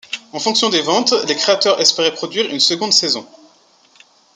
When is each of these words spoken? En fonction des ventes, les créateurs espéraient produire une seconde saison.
En 0.33 0.39
fonction 0.39 0.69
des 0.69 0.81
ventes, 0.81 1.13
les 1.27 1.35
créateurs 1.35 1.79
espéraient 1.79 2.15
produire 2.15 2.49
une 2.49 2.59
seconde 2.59 2.91
saison. 2.91 3.23